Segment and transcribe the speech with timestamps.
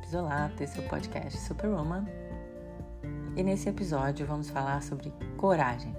[0.00, 2.04] Pisolato, esse é o podcast Superwoman.
[3.36, 5.94] E nesse episódio vamos falar sobre coragem.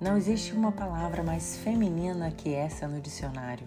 [0.00, 3.66] Não existe uma palavra mais feminina que essa no dicionário.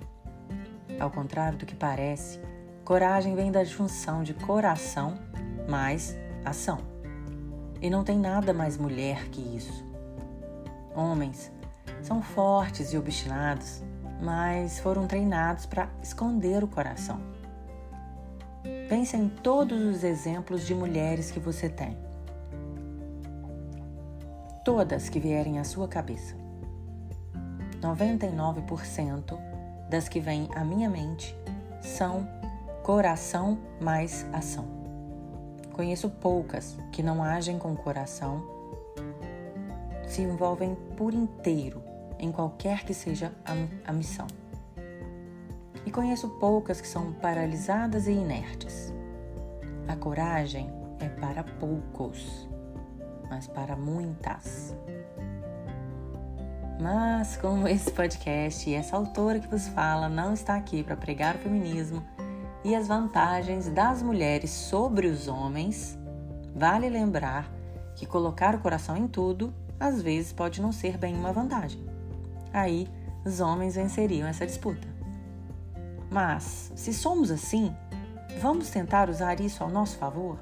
[1.00, 2.39] Ao contrário do que parece,
[2.86, 5.16] coragem vem da junção de coração
[5.68, 6.79] mais ação.
[7.82, 9.84] E não tem nada mais mulher que isso.
[10.95, 11.52] Homens
[12.02, 13.84] são fortes e obstinados,
[14.21, 17.20] mas foram treinados para esconder o coração.
[18.88, 21.97] Pense em todos os exemplos de mulheres que você tem.
[24.64, 26.36] Todas que vierem à sua cabeça.
[27.82, 29.37] 99%
[29.89, 31.36] das que vêm à minha mente
[31.82, 32.28] são
[32.84, 34.66] coração mais ação.
[35.73, 38.45] Conheço poucas que não agem com coração,
[40.06, 41.81] se envolvem por inteiro
[42.20, 44.28] em qualquer que seja a, a missão.
[45.86, 48.94] E conheço poucas que são paralisadas e inertes.
[49.88, 52.48] A coragem é para poucos,
[53.30, 54.76] mas para muitas.
[56.80, 61.36] Mas, como esse podcast e essa autora que vos fala não está aqui para pregar
[61.36, 62.04] o feminismo
[62.64, 65.98] e as vantagens das mulheres sobre os homens,
[66.56, 67.52] vale lembrar
[67.95, 71.92] que colocar o coração em tudo às vezes pode não ser bem uma vantagem
[72.54, 72.88] aí
[73.26, 74.88] os homens venceriam essa disputa.
[76.12, 77.73] Mas, se somos assim,
[78.42, 80.38] vamos tentar usar isso ao nosso favor?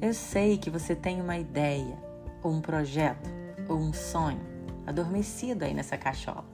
[0.00, 1.98] Eu sei que você tem uma ideia,
[2.42, 3.28] ou um projeto,
[3.68, 4.40] ou um sonho
[4.86, 6.46] adormecido aí nessa cachola.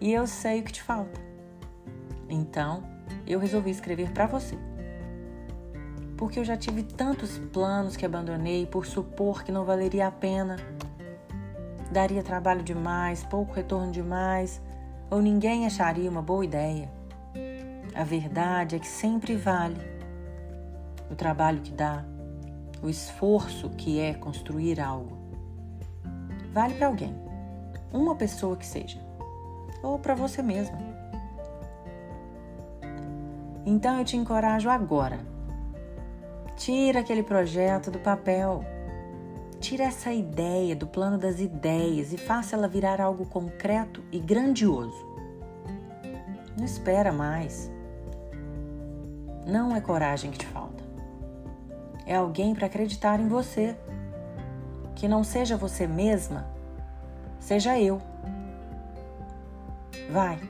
[0.00, 1.20] E eu sei o que te falta.
[2.28, 2.82] Então,
[3.24, 4.58] eu resolvi escrever para você.
[6.16, 10.56] Porque eu já tive tantos planos que abandonei por supor que não valeria a pena
[11.90, 14.60] daria trabalho demais, pouco retorno demais,
[15.10, 16.90] ou ninguém acharia uma boa ideia.
[17.94, 19.80] A verdade é que sempre vale
[21.10, 22.04] o trabalho que dá,
[22.82, 25.16] o esforço que é construir algo.
[26.52, 27.14] Vale para alguém,
[27.92, 29.00] uma pessoa que seja,
[29.82, 30.78] ou para você mesma.
[33.64, 35.18] Então eu te encorajo agora.
[36.56, 38.64] Tira aquele projeto do papel
[39.60, 45.06] Tire essa ideia do plano das ideias e faça ela virar algo concreto e grandioso.
[46.56, 47.70] Não espera mais.
[49.46, 50.84] Não é coragem que te falta.
[52.06, 53.76] É alguém para acreditar em você.
[54.94, 56.46] Que não seja você mesma,
[57.38, 58.00] seja eu.
[60.10, 60.40] Vai.